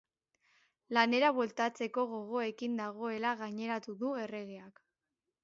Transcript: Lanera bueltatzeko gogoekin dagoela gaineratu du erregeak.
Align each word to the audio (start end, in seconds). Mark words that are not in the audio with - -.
Lanera 0.97 1.29
bueltatzeko 1.35 2.05
gogoekin 2.15 2.81
dagoela 2.81 3.35
gaineratu 3.45 3.97
du 4.03 4.17
erregeak. 4.25 4.85